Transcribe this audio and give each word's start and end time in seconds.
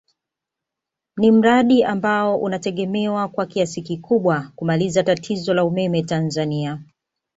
Ni 1.17 1.31
mradi 1.31 1.83
ambao 1.83 2.37
unategemewa 2.37 3.27
kwa 3.27 3.45
kiasi 3.45 3.81
kikubwa 3.81 4.51
kumaliza 4.55 5.03
tatizo 5.03 5.53
la 5.53 5.65
umeme 5.65 6.03
Tanzania 6.03 6.81